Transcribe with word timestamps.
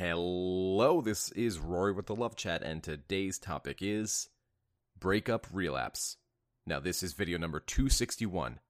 Hello, 0.00 1.02
this 1.02 1.30
is 1.32 1.58
Rory 1.58 1.92
with 1.92 2.06
the 2.06 2.14
Love 2.14 2.34
Chat, 2.34 2.62
and 2.62 2.82
today's 2.82 3.38
topic 3.38 3.80
is 3.82 4.30
breakup 4.98 5.46
relapse. 5.52 6.16
Now, 6.66 6.80
this 6.80 7.02
is 7.02 7.12
video 7.12 7.36
number 7.36 7.60
261. 7.60 8.60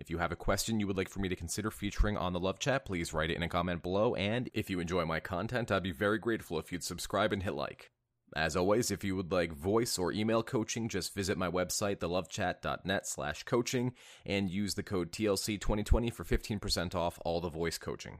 If 0.00 0.10
you 0.10 0.18
have 0.18 0.32
a 0.32 0.36
question 0.36 0.80
you 0.80 0.88
would 0.88 0.96
like 0.96 1.08
for 1.08 1.20
me 1.20 1.28
to 1.28 1.36
consider 1.36 1.70
featuring 1.70 2.16
on 2.16 2.32
the 2.32 2.40
Love 2.40 2.58
Chat, 2.58 2.84
please 2.84 3.12
write 3.12 3.30
it 3.30 3.36
in 3.36 3.44
a 3.44 3.48
comment 3.48 3.84
below, 3.84 4.16
and 4.16 4.50
if 4.52 4.68
you 4.68 4.80
enjoy 4.80 5.04
my 5.04 5.20
content, 5.20 5.70
I'd 5.70 5.84
be 5.84 5.92
very 5.92 6.18
grateful 6.18 6.58
if 6.58 6.72
you'd 6.72 6.82
subscribe 6.82 7.32
and 7.32 7.44
hit 7.44 7.54
like. 7.54 7.92
As 8.34 8.56
always, 8.56 8.90
if 8.90 9.04
you 9.04 9.14
would 9.14 9.30
like 9.30 9.52
voice 9.52 9.96
or 9.96 10.10
email 10.10 10.42
coaching, 10.42 10.88
just 10.88 11.14
visit 11.14 11.38
my 11.38 11.48
website, 11.48 11.98
thelovechat.net 11.98 13.06
slash 13.06 13.44
coaching, 13.44 13.92
and 14.26 14.50
use 14.50 14.74
the 14.74 14.82
code 14.82 15.12
TLC2020 15.12 16.12
for 16.12 16.24
15% 16.24 16.96
off 16.96 17.20
all 17.24 17.40
the 17.40 17.48
voice 17.48 17.78
coaching. 17.78 18.18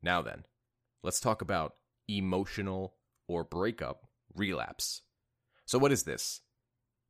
Now 0.00 0.22
then, 0.22 0.44
let's 1.02 1.18
talk 1.18 1.42
about 1.42 1.74
emotional 2.08 2.94
or 3.26 3.44
breakup 3.44 4.06
relapse. 4.34 5.02
So, 5.64 5.78
what 5.78 5.92
is 5.92 6.04
this? 6.04 6.40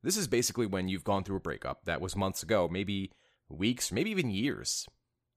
This 0.03 0.17
is 0.17 0.27
basically 0.27 0.65
when 0.65 0.87
you've 0.87 1.03
gone 1.03 1.23
through 1.23 1.37
a 1.37 1.41
breakup 1.41 1.85
that 1.85 2.01
was 2.01 2.15
months 2.15 2.43
ago, 2.43 2.69
maybe 2.71 3.11
weeks, 3.49 3.91
maybe 3.91 4.11
even 4.11 4.29
years. 4.29 4.85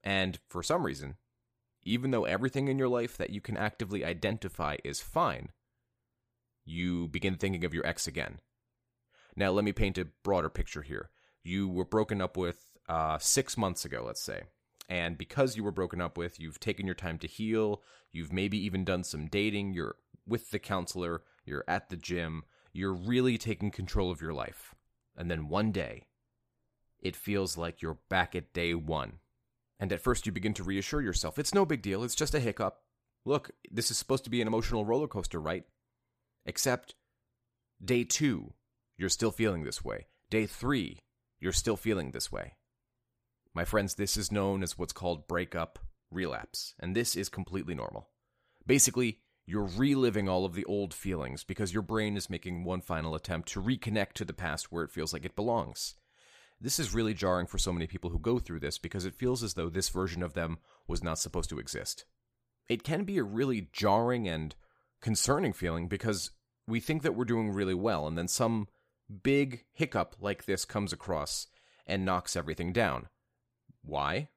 And 0.04 0.38
for 0.48 0.62
some 0.62 0.84
reason, 0.84 1.16
even 1.84 2.10
though 2.10 2.24
everything 2.24 2.68
in 2.68 2.78
your 2.78 2.88
life 2.88 3.16
that 3.16 3.30
you 3.30 3.40
can 3.40 3.56
actively 3.56 4.04
identify 4.04 4.76
is 4.84 5.00
fine, 5.00 5.50
you 6.64 7.08
begin 7.08 7.36
thinking 7.36 7.64
of 7.64 7.74
your 7.74 7.86
ex 7.86 8.06
again. 8.06 8.38
Now, 9.34 9.50
let 9.50 9.64
me 9.64 9.72
paint 9.72 9.98
a 9.98 10.08
broader 10.22 10.50
picture 10.50 10.82
here. 10.82 11.10
You 11.42 11.68
were 11.68 11.84
broken 11.84 12.20
up 12.20 12.36
with 12.36 12.64
uh, 12.88 13.18
six 13.18 13.56
months 13.56 13.84
ago, 13.84 14.04
let's 14.06 14.22
say. 14.22 14.42
And 14.92 15.16
because 15.16 15.56
you 15.56 15.64
were 15.64 15.72
broken 15.72 16.02
up 16.02 16.18
with, 16.18 16.38
you've 16.38 16.60
taken 16.60 16.84
your 16.84 16.94
time 16.94 17.18
to 17.20 17.26
heal. 17.26 17.80
You've 18.12 18.30
maybe 18.30 18.58
even 18.58 18.84
done 18.84 19.04
some 19.04 19.26
dating. 19.26 19.72
You're 19.72 19.96
with 20.28 20.50
the 20.50 20.58
counselor. 20.58 21.22
You're 21.46 21.64
at 21.66 21.88
the 21.88 21.96
gym. 21.96 22.44
You're 22.74 22.92
really 22.92 23.38
taking 23.38 23.70
control 23.70 24.10
of 24.10 24.20
your 24.20 24.34
life. 24.34 24.74
And 25.16 25.30
then 25.30 25.48
one 25.48 25.72
day, 25.72 26.08
it 27.00 27.16
feels 27.16 27.56
like 27.56 27.80
you're 27.80 28.00
back 28.10 28.36
at 28.36 28.52
day 28.52 28.74
one. 28.74 29.20
And 29.80 29.94
at 29.94 30.02
first, 30.02 30.26
you 30.26 30.32
begin 30.32 30.52
to 30.52 30.62
reassure 30.62 31.00
yourself 31.00 31.38
it's 31.38 31.54
no 31.54 31.64
big 31.64 31.80
deal. 31.80 32.04
It's 32.04 32.14
just 32.14 32.34
a 32.34 32.40
hiccup. 32.40 32.82
Look, 33.24 33.50
this 33.70 33.90
is 33.90 33.96
supposed 33.96 34.24
to 34.24 34.30
be 34.30 34.42
an 34.42 34.46
emotional 34.46 34.84
roller 34.84 35.08
coaster, 35.08 35.40
right? 35.40 35.64
Except 36.44 36.96
day 37.82 38.04
two, 38.04 38.52
you're 38.98 39.08
still 39.08 39.30
feeling 39.30 39.64
this 39.64 39.82
way. 39.82 40.08
Day 40.28 40.44
three, 40.44 40.98
you're 41.40 41.52
still 41.52 41.78
feeling 41.78 42.10
this 42.10 42.30
way. 42.30 42.56
My 43.54 43.64
friends, 43.64 43.94
this 43.94 44.16
is 44.16 44.32
known 44.32 44.62
as 44.62 44.78
what's 44.78 44.94
called 44.94 45.28
breakup 45.28 45.78
relapse, 46.10 46.74
and 46.80 46.96
this 46.96 47.16
is 47.16 47.28
completely 47.28 47.74
normal. 47.74 48.08
Basically, 48.66 49.20
you're 49.44 49.68
reliving 49.76 50.28
all 50.28 50.44
of 50.44 50.54
the 50.54 50.64
old 50.64 50.94
feelings 50.94 51.44
because 51.44 51.72
your 51.72 51.82
brain 51.82 52.16
is 52.16 52.30
making 52.30 52.64
one 52.64 52.80
final 52.80 53.14
attempt 53.14 53.48
to 53.48 53.60
reconnect 53.60 54.12
to 54.14 54.24
the 54.24 54.32
past 54.32 54.70
where 54.70 54.84
it 54.84 54.90
feels 54.90 55.12
like 55.12 55.24
it 55.24 55.36
belongs. 55.36 55.94
This 56.60 56.78
is 56.78 56.94
really 56.94 57.12
jarring 57.12 57.46
for 57.46 57.58
so 57.58 57.72
many 57.72 57.86
people 57.86 58.10
who 58.10 58.18
go 58.18 58.38
through 58.38 58.60
this 58.60 58.78
because 58.78 59.04
it 59.04 59.16
feels 59.16 59.42
as 59.42 59.54
though 59.54 59.68
this 59.68 59.88
version 59.88 60.22
of 60.22 60.34
them 60.34 60.58
was 60.86 61.02
not 61.02 61.18
supposed 61.18 61.50
to 61.50 61.58
exist. 61.58 62.04
It 62.68 62.84
can 62.84 63.04
be 63.04 63.18
a 63.18 63.24
really 63.24 63.68
jarring 63.72 64.28
and 64.28 64.54
concerning 65.00 65.52
feeling 65.52 65.88
because 65.88 66.30
we 66.66 66.78
think 66.80 67.02
that 67.02 67.16
we're 67.16 67.24
doing 67.24 67.50
really 67.50 67.74
well, 67.74 68.06
and 68.06 68.16
then 68.16 68.28
some 68.28 68.68
big 69.22 69.64
hiccup 69.72 70.16
like 70.20 70.44
this 70.44 70.64
comes 70.64 70.92
across 70.92 71.48
and 71.86 72.04
knocks 72.04 72.36
everything 72.36 72.72
down. 72.72 73.08
Why? 73.84 74.28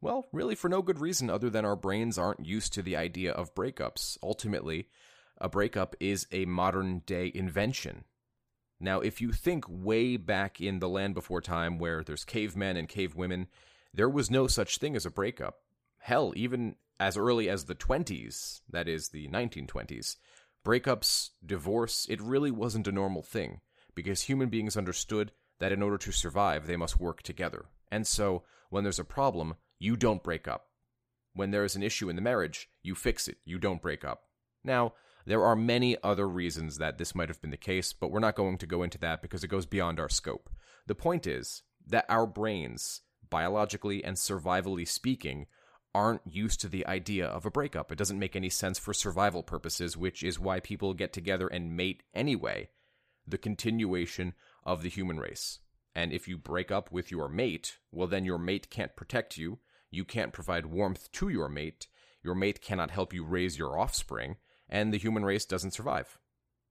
Well, 0.00 0.26
really 0.32 0.54
for 0.54 0.68
no 0.68 0.82
good 0.82 0.98
reason 0.98 1.30
other 1.30 1.50
than 1.50 1.64
our 1.64 1.76
brains 1.76 2.18
aren't 2.18 2.44
used 2.44 2.72
to 2.74 2.82
the 2.82 2.96
idea 2.96 3.32
of 3.32 3.54
breakups. 3.54 4.18
Ultimately, 4.22 4.88
a 5.38 5.48
breakup 5.48 5.96
is 6.00 6.26
a 6.30 6.44
modern 6.44 7.00
day 7.06 7.30
invention. 7.34 8.04
Now, 8.78 9.00
if 9.00 9.20
you 9.20 9.32
think 9.32 9.64
way 9.68 10.16
back 10.16 10.60
in 10.60 10.80
the 10.80 10.88
land 10.88 11.14
before 11.14 11.40
time 11.40 11.78
where 11.78 12.04
there's 12.04 12.24
cavemen 12.24 12.76
and 12.76 12.88
cavewomen, 12.88 13.46
there 13.94 14.08
was 14.08 14.30
no 14.30 14.46
such 14.46 14.78
thing 14.78 14.94
as 14.94 15.06
a 15.06 15.10
breakup. 15.10 15.60
Hell, 15.98 16.32
even 16.36 16.76
as 17.00 17.16
early 17.16 17.48
as 17.48 17.64
the 17.64 17.74
20s, 17.74 18.60
that 18.68 18.86
is, 18.86 19.08
the 19.08 19.28
1920s, 19.28 20.16
breakups, 20.64 21.30
divorce, 21.44 22.06
it 22.10 22.20
really 22.20 22.50
wasn't 22.50 22.88
a 22.88 22.92
normal 22.92 23.22
thing 23.22 23.60
because 23.94 24.22
human 24.22 24.50
beings 24.50 24.76
understood 24.76 25.32
that 25.58 25.72
in 25.72 25.82
order 25.82 25.96
to 25.96 26.12
survive, 26.12 26.66
they 26.66 26.76
must 26.76 27.00
work 27.00 27.22
together. 27.22 27.64
And 27.90 28.06
so, 28.06 28.42
when 28.70 28.84
there's 28.84 28.98
a 28.98 29.04
problem, 29.04 29.54
you 29.78 29.96
don't 29.96 30.22
break 30.22 30.48
up. 30.48 30.66
When 31.34 31.50
there 31.50 31.64
is 31.64 31.76
an 31.76 31.82
issue 31.82 32.08
in 32.08 32.16
the 32.16 32.22
marriage, 32.22 32.68
you 32.82 32.94
fix 32.94 33.28
it, 33.28 33.38
you 33.44 33.58
don't 33.58 33.82
break 33.82 34.04
up. 34.04 34.22
Now, 34.64 34.94
there 35.26 35.44
are 35.44 35.56
many 35.56 35.96
other 36.02 36.28
reasons 36.28 36.78
that 36.78 36.98
this 36.98 37.14
might 37.14 37.28
have 37.28 37.40
been 37.40 37.50
the 37.50 37.56
case, 37.56 37.92
but 37.92 38.10
we're 38.10 38.20
not 38.20 38.36
going 38.36 38.58
to 38.58 38.66
go 38.66 38.82
into 38.82 38.98
that 38.98 39.22
because 39.22 39.42
it 39.42 39.48
goes 39.48 39.66
beyond 39.66 39.98
our 39.98 40.08
scope. 40.08 40.48
The 40.86 40.94
point 40.94 41.26
is 41.26 41.62
that 41.86 42.06
our 42.08 42.26
brains, 42.26 43.02
biologically 43.28 44.04
and 44.04 44.16
survivally 44.16 44.86
speaking, 44.86 45.46
aren't 45.94 46.20
used 46.26 46.60
to 46.60 46.68
the 46.68 46.86
idea 46.86 47.26
of 47.26 47.44
a 47.44 47.50
breakup. 47.50 47.90
It 47.90 47.98
doesn't 47.98 48.18
make 48.18 48.36
any 48.36 48.50
sense 48.50 48.78
for 48.78 48.94
survival 48.94 49.42
purposes, 49.42 49.96
which 49.96 50.22
is 50.22 50.38
why 50.38 50.60
people 50.60 50.94
get 50.94 51.12
together 51.12 51.48
and 51.48 51.76
mate 51.76 52.02
anyway. 52.14 52.68
The 53.26 53.38
continuation 53.38 54.34
of 54.64 54.82
the 54.82 54.90
human 54.90 55.18
race. 55.18 55.58
And 55.96 56.12
if 56.12 56.28
you 56.28 56.36
break 56.36 56.70
up 56.70 56.92
with 56.92 57.10
your 57.10 57.26
mate, 57.26 57.78
well, 57.90 58.06
then 58.06 58.26
your 58.26 58.36
mate 58.36 58.68
can't 58.68 58.94
protect 58.94 59.38
you. 59.38 59.60
You 59.90 60.04
can't 60.04 60.30
provide 60.30 60.66
warmth 60.66 61.10
to 61.12 61.30
your 61.30 61.48
mate. 61.48 61.86
Your 62.22 62.34
mate 62.34 62.60
cannot 62.60 62.90
help 62.90 63.14
you 63.14 63.24
raise 63.24 63.58
your 63.58 63.78
offspring. 63.78 64.36
And 64.68 64.92
the 64.92 64.98
human 64.98 65.24
race 65.24 65.46
doesn't 65.46 65.70
survive. 65.70 66.18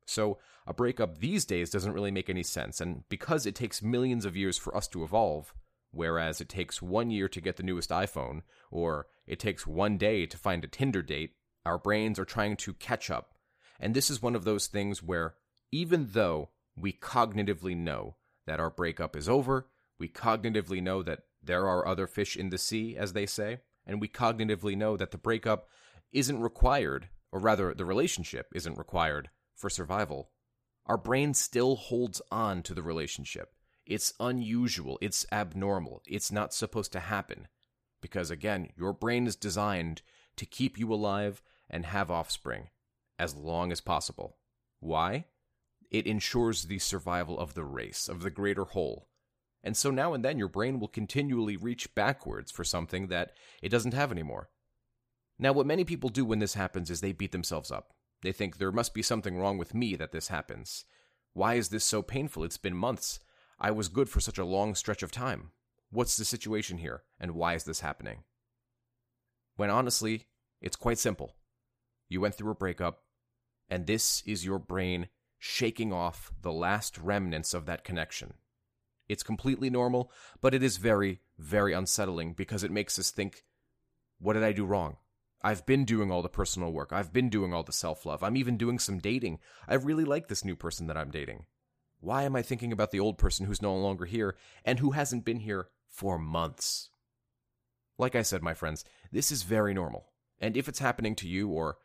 So, 0.05 0.37
a 0.67 0.75
breakup 0.75 1.17
these 1.17 1.43
days 1.43 1.71
doesn't 1.71 1.93
really 1.93 2.11
make 2.11 2.29
any 2.29 2.43
sense. 2.43 2.79
And 2.79 3.03
because 3.09 3.47
it 3.47 3.55
takes 3.55 3.81
millions 3.81 4.25
of 4.25 4.37
years 4.37 4.59
for 4.59 4.77
us 4.77 4.87
to 4.89 5.03
evolve, 5.03 5.55
whereas 5.89 6.39
it 6.39 6.47
takes 6.47 6.79
one 6.79 7.09
year 7.09 7.27
to 7.29 7.41
get 7.41 7.57
the 7.57 7.63
newest 7.63 7.89
iPhone, 7.89 8.43
or 8.69 9.07
it 9.25 9.39
takes 9.39 9.65
one 9.65 9.97
day 9.97 10.27
to 10.27 10.37
find 10.37 10.63
a 10.63 10.67
Tinder 10.67 11.01
date, 11.01 11.31
our 11.65 11.79
brains 11.79 12.19
are 12.19 12.25
trying 12.25 12.57
to 12.57 12.75
catch 12.75 13.09
up. 13.09 13.33
And 13.79 13.95
this 13.95 14.11
is 14.11 14.21
one 14.21 14.35
of 14.35 14.43
those 14.43 14.67
things 14.67 15.01
where, 15.01 15.33
even 15.71 16.09
though 16.11 16.49
we 16.77 16.93
cognitively 16.93 17.75
know 17.75 18.17
that 18.45 18.59
our 18.59 18.69
breakup 18.69 19.15
is 19.15 19.29
over, 19.29 19.67
we 19.99 20.07
cognitively 20.07 20.81
know 20.81 21.01
that 21.03 21.23
there 21.41 21.67
are 21.67 21.87
other 21.87 22.07
fish 22.07 22.35
in 22.35 22.49
the 22.49 22.57
sea, 22.57 22.97
as 22.97 23.13
they 23.13 23.25
say, 23.25 23.59
and 23.85 24.01
we 24.01 24.07
cognitively 24.07 24.75
know 24.75 24.97
that 24.97 25.11
the 25.11 25.17
breakup 25.17 25.67
isn't 26.11 26.41
required, 26.41 27.09
or 27.31 27.39
rather, 27.39 27.73
the 27.73 27.85
relationship 27.85 28.47
isn't 28.53 28.77
required 28.77 29.29
for 29.55 29.69
survival, 29.69 30.29
our 30.85 30.97
brain 30.97 31.33
still 31.33 31.75
holds 31.75 32.21
on 32.31 32.61
to 32.63 32.73
the 32.73 32.83
relationship. 32.83 33.53
It's 33.85 34.13
unusual. 34.19 34.97
It's 35.01 35.25
abnormal. 35.31 36.01
It's 36.05 36.31
not 36.31 36.53
supposed 36.53 36.91
to 36.93 36.99
happen. 36.99 37.47
Because 38.01 38.31
again, 38.31 38.69
your 38.75 38.93
brain 38.93 39.27
is 39.27 39.35
designed 39.35 40.01
to 40.37 40.45
keep 40.45 40.77
you 40.77 40.91
alive 40.93 41.41
and 41.69 41.85
have 41.85 42.11
offspring 42.11 42.69
as 43.17 43.35
long 43.35 43.71
as 43.71 43.81
possible. 43.81 44.37
Why? 44.79 45.25
It 45.95 46.07
ensures 46.07 46.63
the 46.63 46.79
survival 46.79 47.39
of 47.39 47.53
the 47.53 47.63
race, 47.63 48.09
of 48.09 48.21
the 48.21 48.29
greater 48.29 48.65
whole. 48.65 49.07
And 49.63 49.77
so 49.77 49.91
now 49.91 50.13
and 50.13 50.25
then 50.25 50.37
your 50.37 50.49
brain 50.49 50.77
will 50.77 50.89
continually 50.89 51.55
reach 51.55 51.95
backwards 51.95 52.51
for 52.51 52.65
something 52.65 53.07
that 53.07 53.31
it 53.61 53.69
doesn't 53.69 53.93
have 53.93 54.11
anymore. 54.11 54.49
Now, 55.39 55.53
what 55.53 55.65
many 55.65 55.85
people 55.85 56.09
do 56.09 56.25
when 56.25 56.39
this 56.39 56.55
happens 56.55 56.91
is 56.91 56.99
they 56.99 57.13
beat 57.13 57.31
themselves 57.31 57.71
up. 57.71 57.93
They 58.23 58.33
think 58.33 58.57
there 58.57 58.73
must 58.73 58.93
be 58.93 59.01
something 59.01 59.37
wrong 59.37 59.57
with 59.57 59.73
me 59.73 59.95
that 59.95 60.11
this 60.11 60.27
happens. 60.27 60.83
Why 61.31 61.53
is 61.53 61.69
this 61.69 61.85
so 61.85 62.01
painful? 62.01 62.43
It's 62.43 62.57
been 62.57 62.75
months. 62.75 63.21
I 63.57 63.71
was 63.71 63.87
good 63.87 64.09
for 64.09 64.19
such 64.19 64.37
a 64.37 64.43
long 64.43 64.75
stretch 64.75 65.01
of 65.01 65.13
time. 65.13 65.51
What's 65.91 66.17
the 66.17 66.25
situation 66.25 66.79
here, 66.79 67.03
and 67.21 67.31
why 67.31 67.53
is 67.53 67.63
this 67.63 67.79
happening? 67.79 68.25
When 69.55 69.69
honestly, 69.69 70.25
it's 70.59 70.75
quite 70.75 70.99
simple. 70.99 71.37
You 72.09 72.19
went 72.19 72.35
through 72.35 72.51
a 72.51 72.55
breakup, 72.55 73.03
and 73.69 73.87
this 73.87 74.23
is 74.25 74.43
your 74.43 74.59
brain 74.59 75.07
shaking 75.45 75.93
off 75.93 76.31
the 76.41 76.51
last 76.51 76.97
remnants 76.97 77.53
of 77.53 77.67
that 77.67 77.83
connection. 77.83 78.33
It's 79.07 79.21
completely 79.21 79.69
normal, 79.69 80.11
but 80.41 80.55
it 80.55 80.63
is 80.63 80.77
very, 80.77 81.21
very 81.37 81.71
unsettling 81.71 82.33
because 82.33 82.63
it 82.63 82.71
makes 82.71 82.97
us 82.97 83.11
think, 83.11 83.43
what 84.17 84.33
did 84.33 84.43
I 84.43 84.51
do 84.51 84.65
wrong? 84.65 84.97
I've 85.43 85.63
been 85.67 85.85
doing 85.85 86.11
all 86.11 86.23
the 86.23 86.29
personal 86.29 86.73
work. 86.73 86.91
I've 86.91 87.13
been 87.13 87.29
doing 87.29 87.53
all 87.53 87.61
the 87.61 87.71
self 87.71 88.07
love. 88.07 88.23
I'm 88.23 88.35
even 88.35 88.57
doing 88.57 88.79
some 88.79 88.97
dating. 88.97 89.37
I 89.67 89.75
really 89.75 90.03
like 90.03 90.29
this 90.29 90.43
new 90.43 90.55
person 90.55 90.87
that 90.87 90.97
I'm 90.97 91.11
dating. 91.11 91.45
Why 91.99 92.23
am 92.23 92.35
I 92.35 92.41
thinking 92.41 92.71
about 92.71 92.89
the 92.89 92.99
old 92.99 93.19
person 93.19 93.45
who's 93.45 93.61
no 93.61 93.75
longer 93.75 94.05
here 94.05 94.35
and 94.65 94.79
who 94.79 94.91
hasn't 94.91 95.25
been 95.25 95.41
here 95.41 95.67
for 95.87 96.17
months? 96.17 96.89
Like 97.99 98.15
I 98.15 98.23
said, 98.23 98.41
my 98.41 98.55
friends, 98.55 98.83
this 99.11 99.31
is 99.31 99.43
very 99.43 99.75
normal. 99.75 100.07
And 100.39 100.57
if 100.57 100.67
it's 100.67 100.79
happening 100.79 101.15
to 101.17 101.27
you, 101.27 101.49
or 101.49 101.77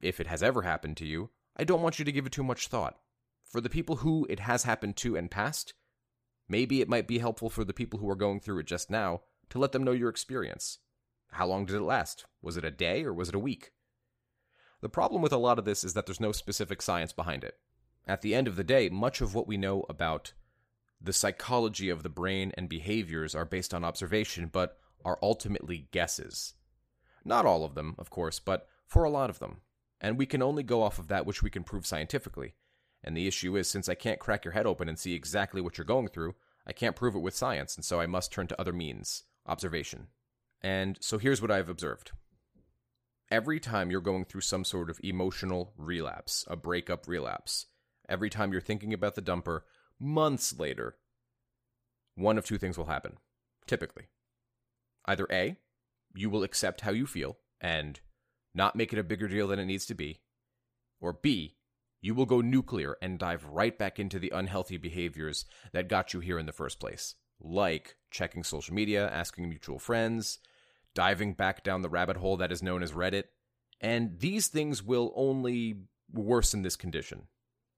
if 0.00 0.18
it 0.18 0.26
has 0.26 0.42
ever 0.42 0.62
happened 0.62 0.96
to 0.96 1.06
you, 1.06 1.30
I 1.58 1.64
don't 1.64 1.82
want 1.82 1.98
you 1.98 2.04
to 2.04 2.12
give 2.12 2.26
it 2.26 2.32
too 2.32 2.44
much 2.44 2.68
thought. 2.68 2.96
For 3.44 3.60
the 3.60 3.70
people 3.70 3.96
who 3.96 4.26
it 4.28 4.40
has 4.40 4.64
happened 4.64 4.96
to 4.98 5.16
and 5.16 5.30
past, 5.30 5.74
maybe 6.48 6.80
it 6.80 6.88
might 6.88 7.08
be 7.08 7.18
helpful 7.18 7.50
for 7.50 7.64
the 7.64 7.72
people 7.72 7.98
who 7.98 8.08
are 8.10 8.16
going 8.16 8.40
through 8.40 8.60
it 8.60 8.66
just 8.66 8.90
now 8.90 9.22
to 9.50 9.58
let 9.58 9.72
them 9.72 9.82
know 9.82 9.92
your 9.92 10.10
experience. 10.10 10.78
How 11.32 11.46
long 11.46 11.64
did 11.66 11.76
it 11.76 11.82
last? 11.82 12.26
Was 12.42 12.56
it 12.56 12.64
a 12.64 12.70
day 12.70 13.04
or 13.04 13.12
was 13.12 13.28
it 13.28 13.34
a 13.34 13.40
week? 13.40 13.72
The 14.80 14.88
problem 14.88 15.22
with 15.22 15.32
a 15.32 15.38
lot 15.38 15.58
of 15.58 15.64
this 15.64 15.82
is 15.82 15.94
that 15.94 16.06
there's 16.06 16.20
no 16.20 16.32
specific 16.32 16.80
science 16.82 17.12
behind 17.12 17.42
it. 17.42 17.54
At 18.06 18.22
the 18.22 18.34
end 18.34 18.46
of 18.46 18.56
the 18.56 18.64
day, 18.64 18.88
much 18.88 19.20
of 19.20 19.34
what 19.34 19.48
we 19.48 19.56
know 19.56 19.84
about 19.88 20.32
the 21.00 21.12
psychology 21.12 21.90
of 21.90 22.02
the 22.02 22.08
brain 22.08 22.52
and 22.56 22.68
behaviors 22.68 23.34
are 23.34 23.44
based 23.44 23.72
on 23.72 23.84
observation, 23.84 24.48
but 24.52 24.78
are 25.04 25.18
ultimately 25.22 25.88
guesses. 25.92 26.54
Not 27.24 27.46
all 27.46 27.64
of 27.64 27.74
them, 27.74 27.94
of 27.98 28.10
course, 28.10 28.38
but 28.40 28.66
for 28.86 29.04
a 29.04 29.10
lot 29.10 29.30
of 29.30 29.38
them. 29.38 29.60
And 30.00 30.16
we 30.16 30.26
can 30.26 30.42
only 30.42 30.62
go 30.62 30.82
off 30.82 30.98
of 30.98 31.08
that 31.08 31.26
which 31.26 31.42
we 31.42 31.50
can 31.50 31.64
prove 31.64 31.86
scientifically. 31.86 32.54
And 33.02 33.16
the 33.16 33.26
issue 33.26 33.56
is, 33.56 33.68
since 33.68 33.88
I 33.88 33.94
can't 33.94 34.20
crack 34.20 34.44
your 34.44 34.52
head 34.52 34.66
open 34.66 34.88
and 34.88 34.98
see 34.98 35.14
exactly 35.14 35.60
what 35.60 35.78
you're 35.78 35.84
going 35.84 36.08
through, 36.08 36.34
I 36.66 36.72
can't 36.72 36.96
prove 36.96 37.14
it 37.14 37.20
with 37.20 37.34
science, 37.34 37.76
and 37.76 37.84
so 37.84 38.00
I 38.00 38.06
must 38.06 38.30
turn 38.30 38.46
to 38.48 38.60
other 38.60 38.72
means 38.72 39.24
observation. 39.46 40.08
And 40.60 40.98
so 41.00 41.16
here's 41.18 41.40
what 41.40 41.50
I've 41.50 41.68
observed. 41.68 42.12
Every 43.30 43.60
time 43.60 43.90
you're 43.90 44.00
going 44.00 44.24
through 44.24 44.42
some 44.42 44.64
sort 44.64 44.90
of 44.90 45.00
emotional 45.02 45.72
relapse, 45.76 46.44
a 46.48 46.56
breakup 46.56 47.08
relapse, 47.08 47.66
every 48.08 48.30
time 48.30 48.52
you're 48.52 48.60
thinking 48.60 48.92
about 48.92 49.14
the 49.14 49.22
dumper, 49.22 49.60
months 49.98 50.58
later, 50.58 50.96
one 52.14 52.36
of 52.36 52.44
two 52.44 52.58
things 52.58 52.76
will 52.76 52.86
happen, 52.86 53.16
typically. 53.66 54.04
Either 55.06 55.26
A, 55.30 55.56
you 56.14 56.28
will 56.28 56.42
accept 56.42 56.82
how 56.82 56.90
you 56.90 57.06
feel 57.06 57.38
and 57.60 58.00
not 58.58 58.76
make 58.76 58.92
it 58.92 58.98
a 58.98 59.04
bigger 59.04 59.28
deal 59.28 59.48
than 59.48 59.58
it 59.58 59.64
needs 59.64 59.86
to 59.86 59.94
be, 59.94 60.20
or 61.00 61.14
B, 61.14 61.56
you 62.00 62.14
will 62.14 62.26
go 62.26 62.40
nuclear 62.40 62.96
and 63.00 63.18
dive 63.18 63.46
right 63.46 63.78
back 63.78 63.98
into 63.98 64.18
the 64.18 64.32
unhealthy 64.34 64.76
behaviors 64.76 65.46
that 65.72 65.88
got 65.88 66.12
you 66.12 66.20
here 66.20 66.38
in 66.38 66.46
the 66.46 66.52
first 66.52 66.78
place, 66.78 67.14
like 67.40 67.96
checking 68.10 68.44
social 68.44 68.74
media, 68.74 69.08
asking 69.08 69.48
mutual 69.48 69.78
friends, 69.78 70.38
diving 70.94 71.32
back 71.32 71.64
down 71.64 71.82
the 71.82 71.88
rabbit 71.88 72.16
hole 72.16 72.36
that 72.36 72.52
is 72.52 72.62
known 72.62 72.82
as 72.82 72.92
Reddit. 72.92 73.24
And 73.80 74.18
these 74.18 74.48
things 74.48 74.82
will 74.82 75.12
only 75.14 75.82
worsen 76.12 76.62
this 76.62 76.76
condition. 76.76 77.28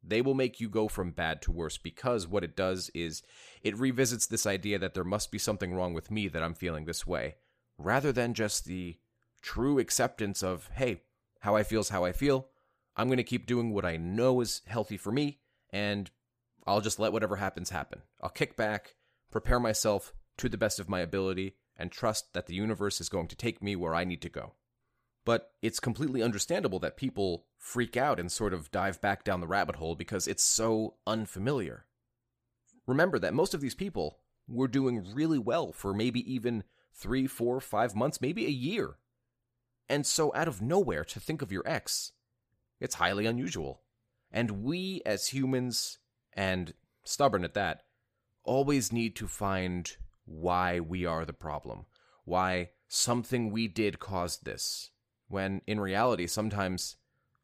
They 0.03 0.23
will 0.23 0.35
make 0.35 0.61
you 0.61 0.71
go 0.71 0.89
from 0.89 1.11
bad 1.11 1.43
to 1.43 1.53
worse 1.53 1.77
because 1.77 2.27
what 2.27 2.45
it 2.45 2.57
does 2.57 2.91
is 2.95 3.23
it 3.63 3.77
revisits 3.77 4.27
this 4.27 4.47
idea 4.47 4.79
that 4.79 4.95
there 4.95 5.05
must 5.05 5.31
be 5.31 5.39
something 5.39 5.75
wrong 5.75 5.93
with 5.93 6.11
me 6.11 6.29
that 6.29 6.43
I'm 6.43 6.55
feeling 6.55 6.87
this 6.87 7.07
way, 7.07 7.37
rather 7.77 8.13
than 8.13 8.33
just 8.33 8.65
the 8.65 8.97
true 9.43 9.79
acceptance 9.79 10.43
of, 10.43 10.69
hey, 10.75 11.03
how 11.41 11.57
I 11.57 11.63
feel 11.63 11.81
is 11.81 11.89
how 11.89 12.05
I 12.05 12.13
feel. 12.13 12.49
I'm 12.97 13.09
going 13.09 13.17
to 13.19 13.25
keep 13.25 13.47
doing 13.47 13.73
what 13.73 13.85
I 13.85 13.97
know 13.97 14.41
is 14.41 14.63
healthy 14.67 14.97
for 14.97 15.13
me, 15.13 15.41
and 15.71 16.11
I'll 16.67 16.81
just 16.81 16.99
let 16.99 17.13
whatever 17.13 17.37
happens 17.37 17.71
happen. 17.71 18.03
I'll 18.21 18.31
kick 18.31 18.57
back, 18.57 18.97
prepare 19.31 19.61
myself 19.61 20.13
to 20.39 20.49
the 20.49 20.59
best 20.59 20.79
of 20.79 20.89
my 20.89 21.01
ability, 21.01 21.57
and 21.77 21.91
trust 21.91 22.35
that 22.35 22.47
the 22.47 22.55
universe 22.55 23.01
is 23.01 23.09
going 23.09 23.29
to 23.29 23.37
take 23.37 23.63
me 23.63 23.75
where 23.77 23.95
I 23.95 24.05
need 24.05 24.21
to 24.23 24.29
go. 24.29 24.53
But 25.25 25.53
it's 25.63 25.81
completely 25.81 26.23
understandable 26.23 26.79
that 26.81 26.97
people 26.97 27.47
freak 27.57 27.97
out 27.97 28.19
and 28.19 28.31
sort 28.31 28.53
of 28.53 28.71
dive 28.71 29.01
back 29.01 29.25
down 29.25 29.41
the 29.41 29.47
rabbit 29.47 29.77
hole 29.77 29.95
because 29.95 30.27
it's 30.27 30.43
so 30.43 30.95
unfamiliar. 31.07 31.87
Remember 32.87 33.19
that 33.19 33.35
most 33.35 33.55
of 33.55 33.61
these 33.61 33.75
people 33.75 34.19
were 34.49 34.69
doing 34.69 35.15
really 35.15 35.39
well 35.39 35.73
for 35.73 35.95
maybe 35.95 36.21
even 36.33 36.65
three, 36.93 37.27
four, 37.27 37.61
five 37.61 37.95
months, 37.95 38.21
maybe 38.21 38.47
a 38.47 38.51
year. 38.51 38.97
And 39.91 40.07
so, 40.07 40.33
out 40.37 40.47
of 40.47 40.63
nowhere, 40.63 41.05
to 41.05 41.19
think 41.19 41.43
of 41.43 41.51
your 41.51 41.65
ex, 41.67 42.13
it's 42.79 42.95
highly 42.95 43.27
unusual. 43.27 43.81
And 44.31 44.63
we, 44.63 45.03
as 45.05 45.27
humans, 45.27 45.99
and 46.33 46.75
stubborn 47.03 47.43
at 47.43 47.55
that, 47.55 47.83
always 48.45 48.93
need 48.93 49.17
to 49.17 49.27
find 49.27 49.97
why 50.27 50.79
we 50.79 51.05
are 51.05 51.25
the 51.25 51.33
problem, 51.33 51.87
why 52.25 52.71
something 52.87 53.51
we 53.51 53.67
did 53.67 53.99
caused 53.99 54.45
this, 54.45 54.93
when 55.27 55.61
in 55.67 55.81
reality, 55.81 56.29
sometimes 56.29 56.95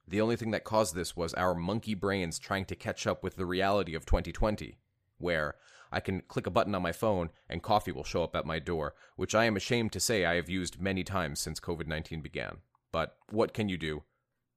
the 0.07 0.21
only 0.21 0.37
thing 0.37 0.53
that 0.53 0.63
caused 0.63 0.95
this 0.95 1.17
was 1.17 1.35
our 1.35 1.53
monkey 1.57 1.95
brains 1.95 2.39
trying 2.39 2.65
to 2.67 2.77
catch 2.77 3.09
up 3.09 3.25
with 3.25 3.35
the 3.35 3.45
reality 3.45 3.97
of 3.97 4.07
2020, 4.07 4.79
where 5.19 5.57
I 5.97 6.01
can 6.01 6.21
click 6.29 6.47
a 6.47 6.51
button 6.51 6.75
on 6.75 6.83
my 6.83 6.93
phone 6.93 7.31
and 7.49 7.63
coffee 7.63 7.91
will 7.91 8.05
show 8.05 8.23
up 8.23 8.37
at 8.37 8.45
my 8.45 8.59
door, 8.59 8.95
which 9.17 9.35
I 9.35 9.47
am 9.47 9.57
ashamed 9.57 9.93
to 9.93 10.01
say 10.01 10.27
I 10.27 10.35
have 10.35 10.51
used 10.51 10.79
many 10.79 11.03
times 11.03 11.41
since 11.41 11.59
COVID 11.59 11.87
19 11.87 12.21
began. 12.21 12.59
But 12.93 13.17
what 13.31 13.55
can 13.55 13.71
you 13.71 13.79
do? 13.79 14.03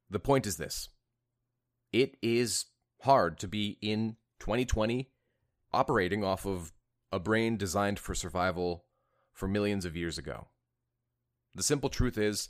The 0.10 0.20
point 0.20 0.46
is 0.46 0.58
this 0.58 0.90
it 1.94 2.18
is 2.22 2.66
hard 3.04 3.40
to 3.40 3.48
be 3.48 3.78
in 3.82 4.18
2020 4.40 5.12
operating 5.72 6.26
off 6.26 6.46
of 6.46 6.74
a 7.10 7.20
brain 7.20 7.56
designed 7.56 8.00
for 8.00 8.14
survival 8.14 8.84
for 9.32 9.48
millions 9.48 9.86
of 9.86 9.96
years 9.96 10.18
ago. 10.18 10.50
The 11.56 11.64
simple 11.64 11.90
truth 11.90 12.18
is, 12.18 12.50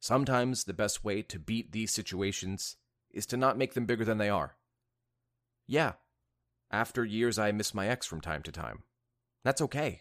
sometimes 0.00 0.64
the 0.64 0.74
best 0.74 1.04
way 1.04 1.22
to 1.22 1.38
beat 1.38 1.70
these 1.70 1.92
situations 1.92 2.78
is 3.12 3.26
to 3.26 3.36
not 3.36 3.56
make 3.56 3.74
them 3.74 3.86
bigger 3.86 4.04
than 4.04 4.18
they 4.18 4.28
are. 4.28 4.56
Yeah, 5.68 5.92
after 6.74 7.04
years 7.04 7.38
I 7.38 7.52
miss 7.52 7.72
my 7.72 7.86
ex 7.86 8.04
from 8.04 8.20
time 8.20 8.42
to 8.42 8.52
time. 8.52 8.82
That's 9.44 9.60
okay. 9.62 10.00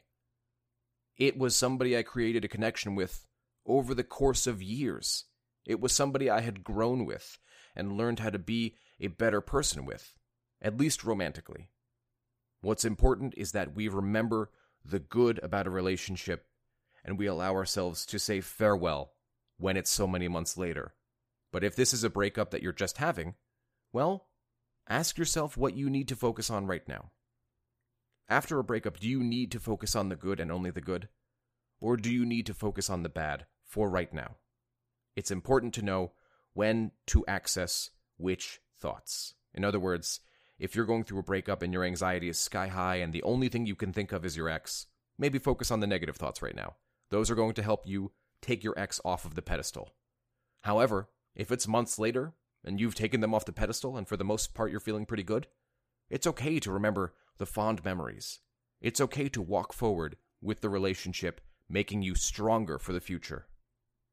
It 1.18 1.38
was 1.38 1.56
somebody 1.56 1.96
I 1.96 2.02
created 2.02 2.44
a 2.44 2.48
connection 2.48 2.96
with 2.96 3.28
over 3.66 3.94
the 3.94 4.04
course 4.04 4.48
of 4.48 4.64
years. 4.64 5.25
It 5.66 5.80
was 5.80 5.94
somebody 5.94 6.30
I 6.30 6.42
had 6.42 6.64
grown 6.64 7.06
with 7.06 7.38
and 7.75 7.98
learned 7.98 8.20
how 8.20 8.31
to 8.31 8.40
be 8.40 8.75
a 9.00 9.08
better 9.08 9.40
person 9.40 9.86
with, 9.86 10.18
at 10.62 10.78
least 10.78 11.04
romantically. 11.04 11.70
What's 12.62 12.86
important 12.86 13.36
is 13.38 13.52
that 13.52 13.75
we 13.75 13.88
remember 13.88 14.50
the 14.84 15.00
good 15.00 15.40
about 15.44 15.68
a 15.68 15.72
relationship 15.72 16.48
and 17.06 17.20
we 17.20 17.28
allow 17.28 17.54
ourselves 17.54 18.06
to 18.08 18.18
say 18.18 18.42
farewell 18.42 19.14
when 19.58 19.78
it's 19.78 19.92
so 19.92 20.08
many 20.08 20.28
months 20.28 20.58
later. 20.58 20.96
But 21.52 21.64
if 21.64 21.75
this 21.75 21.94
is 21.94 22.04
a 22.04 22.10
breakup 22.10 22.50
that 22.50 22.64
you're 22.64 22.72
just 22.72 22.98
having, 22.98 23.36
well, 23.92 24.25
ask 24.88 25.18
yourself 25.18 25.58
what 25.58 25.76
you 25.76 25.90
need 25.90 26.08
to 26.10 26.16
focus 26.16 26.50
on 26.50 26.68
right 26.68 26.88
now. 26.88 27.12
After 28.30 28.58
a 28.60 28.64
breakup, 28.64 29.00
do 29.00 29.08
you 29.08 29.24
need 29.24 29.52
to 29.52 29.60
focus 29.60 29.96
on 29.96 30.10
the 30.10 30.16
good 30.16 30.40
and 30.40 30.52
only 30.52 30.72
the 30.72 30.82
good? 30.82 31.10
Or 31.82 31.98
do 31.98 32.12
you 32.12 32.26
need 32.26 32.46
to 32.46 32.54
focus 32.54 32.90
on 32.90 33.04
the 33.04 33.10
bad 33.10 33.46
for 33.66 33.90
right 33.90 34.14
now? 34.14 34.38
It's 35.16 35.32
important 35.32 35.74
to 35.76 35.82
know 35.82 36.14
when 36.54 36.92
to 37.08 37.26
access 37.28 37.90
which 38.18 38.60
thoughts. 38.80 39.34
In 39.54 39.66
other 39.66 39.80
words, 39.80 40.22
if 40.58 40.76
you're 40.76 40.86
going 40.86 41.04
through 41.04 41.20
a 41.20 41.24
breakup 41.24 41.62
and 41.62 41.74
your 41.74 41.84
anxiety 41.84 42.30
is 42.30 42.40
sky 42.40 42.68
high 42.68 42.96
and 42.96 43.12
the 43.12 43.24
only 43.24 43.50
thing 43.50 43.66
you 43.66 43.76
can 43.76 43.92
think 43.92 44.12
of 44.12 44.26
is 44.26 44.38
your 44.38 44.50
ex, 44.50 44.88
maybe 45.18 45.38
focus 45.40 45.72
on 45.72 45.80
the 45.80 45.88
negative 45.88 46.16
thoughts 46.16 46.42
right 46.42 46.56
now. 46.56 46.76
Those 47.10 47.30
are 47.30 47.36
going 47.36 47.54
to 47.56 47.64
help 47.64 47.86
you 47.86 48.12
take 48.42 48.64
your 48.64 48.78
ex 48.78 49.02
off 49.04 49.26
of 49.26 49.36
the 49.36 49.42
pedestal. 49.42 49.90
However, 50.62 51.10
if 51.36 51.52
it's 51.52 51.68
months 51.68 52.00
later 52.00 52.34
and 52.63 52.80
you've 52.80 52.95
taken 52.95 53.21
them 53.21 53.33
off 53.33 53.45
the 53.45 53.51
pedestal 53.51 53.98
and 53.98 54.07
for 54.07 54.18
the 54.18 54.24
most 54.24 54.53
part 54.53 54.72
you're 54.72 54.79
feeling 54.79 55.05
pretty 55.05 55.24
good, 55.24 55.48
it's 56.10 56.27
okay 56.27 56.60
to 56.60 56.72
remember 56.72 57.13
the 57.38 57.46
fond 57.46 57.84
memories. 57.84 58.39
It's 58.82 59.01
okay 59.01 59.29
to 59.29 59.41
walk 59.41 59.74
forward 59.74 60.17
with 60.41 60.62
the 60.62 60.70
relationship, 60.70 61.41
making 61.70 62.01
you 62.01 62.15
stronger 62.15 62.77
for 62.77 62.93
the 62.93 63.00
future. 63.00 63.48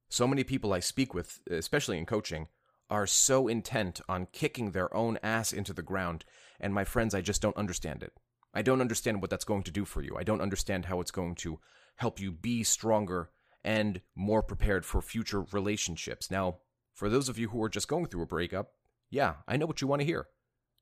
So 0.08 0.26
many 0.26 0.44
people 0.44 0.72
I 0.72 0.80
speak 0.80 1.14
with, 1.14 1.40
especially 1.50 1.98
in 1.98 2.06
coaching, 2.06 2.48
are 2.88 3.06
so 3.06 3.46
intent 3.46 4.00
on 4.08 4.26
kicking 4.32 4.72
their 4.72 4.92
own 4.94 5.18
ass 5.22 5.52
into 5.52 5.72
the 5.72 5.82
ground, 5.82 6.24
and 6.58 6.74
my 6.74 6.84
friends, 6.84 7.14
I 7.14 7.20
just 7.20 7.40
don't 7.40 7.56
understand 7.56 8.02
it. 8.02 8.12
I 8.52 8.62
don't 8.62 8.80
understand 8.80 9.20
what 9.20 9.30
that's 9.30 9.44
going 9.44 9.62
to 9.64 9.70
do 9.70 9.84
for 9.84 10.02
you. 10.02 10.16
I 10.18 10.24
don't 10.24 10.40
understand 10.40 10.86
how 10.86 11.00
it's 11.00 11.12
going 11.12 11.36
to 11.36 11.60
help 11.96 12.18
you 12.18 12.32
be 12.32 12.64
stronger 12.64 13.30
and 13.62 14.00
more 14.16 14.42
prepared 14.42 14.84
for 14.84 15.00
future 15.00 15.44
relationships. 15.52 16.30
Now, 16.30 16.56
for 17.00 17.08
those 17.08 17.30
of 17.30 17.38
you 17.38 17.48
who 17.48 17.62
are 17.62 17.70
just 17.70 17.88
going 17.88 18.04
through 18.04 18.24
a 18.24 18.26
breakup, 18.26 18.74
yeah, 19.10 19.36
I 19.48 19.56
know 19.56 19.64
what 19.64 19.80
you 19.80 19.88
want 19.88 20.02
to 20.02 20.06
hear. 20.06 20.26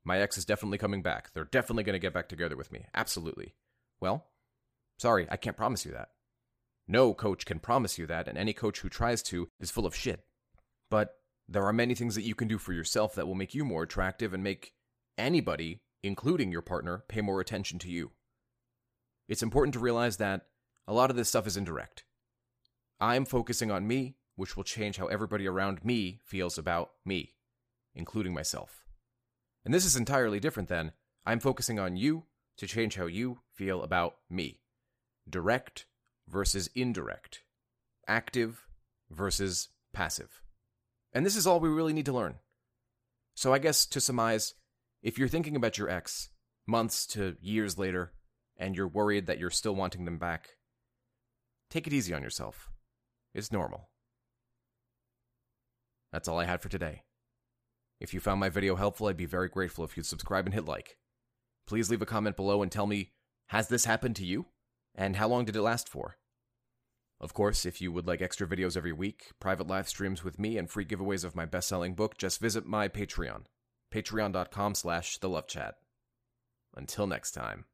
My 0.05 0.19
ex 0.19 0.37
is 0.37 0.45
definitely 0.45 0.77
coming 0.77 1.01
back. 1.01 1.33
They're 1.33 1.45
definitely 1.45 1.85
going 1.85 1.93
to 1.93 2.01
get 2.01 2.13
back 2.13 2.29
together 2.29 2.57
with 2.57 2.73
me. 2.73 2.87
Absolutely. 2.93 3.55
Well, 4.01 4.27
sorry, 4.99 5.29
I 5.31 5.37
can't 5.37 5.57
promise 5.57 5.87
you 5.87 5.93
that. 5.93 6.09
No 6.89 7.15
coach 7.15 7.47
can 7.47 7.61
promise 7.61 7.99
you 7.99 8.07
that, 8.09 8.27
and 8.27 8.37
any 8.37 8.53
coach 8.53 8.81
who 8.81 8.89
tries 8.89 9.23
to 9.25 9.49
is 9.61 9.71
full 9.71 9.87
of 9.87 9.95
shit. 9.95 10.25
But 10.91 11.15
there 11.49 11.65
are 11.65 11.73
many 11.73 11.95
things 11.95 12.17
that 12.17 12.27
you 12.27 12.35
can 12.35 12.49
do 12.49 12.59
for 12.59 12.73
yourself 12.73 13.15
that 13.15 13.29
will 13.29 13.37
make 13.37 13.55
you 13.55 13.65
more 13.65 13.85
attractive 13.85 14.35
and 14.35 14.43
make 14.43 14.73
anybody, 15.17 15.83
including 16.03 16.51
your 16.51 16.63
partner, 16.63 17.05
pay 17.07 17.21
more 17.21 17.41
attention 17.41 17.79
to 17.79 17.89
you. 17.89 18.11
It's 19.29 19.45
important 19.45 19.75
to 19.75 19.79
realize 19.79 20.17
that 20.17 20.47
a 20.89 20.93
lot 20.93 21.11
of 21.11 21.17
this 21.17 21.29
stuff 21.29 21.47
is 21.47 21.57
indirect. 21.57 22.03
I'm 22.99 23.25
focusing 23.25 23.71
on 23.71 23.87
me, 23.87 24.17
which 24.39 24.57
will 24.57 24.63
change 24.63 24.99
how 24.99 25.09
everybody 25.09 25.49
around 25.49 25.85
me 25.85 26.21
feels 26.25 26.57
about 26.57 26.91
me, 27.05 27.33
including 27.93 28.33
myself. 28.33 28.85
And 29.65 29.75
this 29.75 29.85
is 29.85 29.97
entirely 29.97 30.39
different 30.39 30.69
than 30.69 30.93
I'm 31.27 31.41
focusing 31.41 31.81
on 31.81 31.97
you 31.97 32.23
to 32.59 32.69
change 32.69 32.95
how 32.95 33.07
you 33.07 33.41
feel 33.53 33.83
about 33.83 34.15
me. 34.31 34.61
Direct 35.29 35.87
versus 36.29 36.71
indirect. 36.77 37.43
Active 38.07 38.65
versus 39.11 39.71
passive. 39.93 40.41
And 41.13 41.27
this 41.27 41.35
is 41.35 41.45
all 41.45 41.59
we 41.59 41.69
really 41.69 41.93
need 41.93 42.07
to 42.07 42.13
learn. 42.13 42.37
So, 43.35 43.53
I 43.53 43.59
guess 43.59 43.87
to 43.87 44.01
surmise, 44.01 44.55
if 45.03 45.19
you're 45.19 45.27
thinking 45.27 45.57
about 45.57 45.79
your 45.79 45.91
ex 45.91 46.29
months 46.65 47.07
to 47.09 47.37
years 47.41 47.77
later, 47.77 48.13
and 48.57 48.77
you're 48.77 48.87
worried 48.87 49.27
that 49.27 49.41
you're 49.41 49.51
still 49.51 49.75
wanting 49.75 50.05
them 50.05 50.19
back, 50.19 50.51
take 51.71 51.89
it 51.89 51.93
easy 51.93 52.15
on 52.15 52.23
yourself. 52.23 52.71
It's 53.35 53.51
normal. 53.51 53.89
That's 56.13 56.29
all 56.29 56.39
I 56.39 56.45
had 56.45 56.63
for 56.63 56.69
today. 56.69 57.03
If 58.01 58.15
you 58.15 58.21
found 58.21 58.41
my 58.41 58.49
video 58.49 58.77
helpful, 58.77 59.09
I'd 59.09 59.17
be 59.17 59.27
very 59.27 59.49
grateful 59.49 59.85
if 59.85 59.97
you'd 59.97 60.07
subscribe 60.07 60.47
and 60.47 60.55
hit 60.55 60.67
like. 60.67 60.97
Please 61.67 61.91
leave 61.91 62.03
a 62.03 62.07
comment 62.07 62.37
below 62.37 62.63
and 62.63 62.71
tell 62.71 62.87
me 62.87 63.13
has 63.49 63.69
this 63.69 63.87
happened 63.87 64.17
to 64.17 64.27
you? 64.27 64.47
And 64.95 65.17
how 65.17 65.29
long 65.29 65.45
did 65.45 65.57
it 65.57 65.63
last 65.63 65.89
for? 65.89 66.19
Of 67.21 67.35
course, 67.35 67.67
if 67.67 67.81
you 67.81 67.91
would 67.91 68.07
like 68.07 68.23
extra 68.23 68.47
videos 68.47 68.77
every 68.77 68.93
week, 68.93 69.33
private 69.41 69.67
live 69.67 69.89
streams 69.89 70.23
with 70.23 70.39
me, 70.39 70.57
and 70.57 70.71
free 70.71 70.85
giveaways 70.85 71.25
of 71.25 71.35
my 71.35 71.47
best-selling 71.47 71.95
book, 71.95 72.17
just 72.17 72.41
visit 72.41 72.67
my 72.67 72.89
Patreon, 72.89 73.45
patreon.com 73.93 74.75
slash 74.75 75.19
the 75.19 75.29
love 75.29 75.49
chat. 75.49 75.77
Until 76.77 77.07
next 77.07 77.33
time. 77.33 77.65